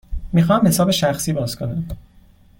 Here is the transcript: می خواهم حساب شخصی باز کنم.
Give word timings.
می 0.33 0.43
خواهم 0.43 0.67
حساب 0.67 0.91
شخصی 0.91 1.33
باز 1.33 1.55
کنم. 1.55 1.87